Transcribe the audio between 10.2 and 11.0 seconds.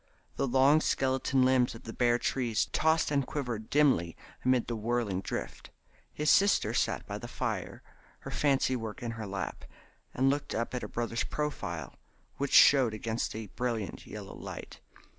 looked up at her